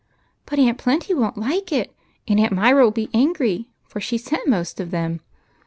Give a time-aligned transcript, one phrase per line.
[0.47, 1.95] "But Aunt Plenty won't like it;
[2.27, 5.19] and Aunt Myra will be angry, for she sent most of them